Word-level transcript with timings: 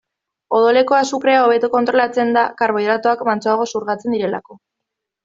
Odoleko 0.59 0.95
azukrea 0.99 1.43
hobeto 1.43 1.69
kontrolatzen 1.75 2.31
da, 2.37 2.45
karbohidratoak 2.63 3.21
mantsoago 3.29 3.69
xurgatzen 3.73 4.17
direlako. 4.17 4.59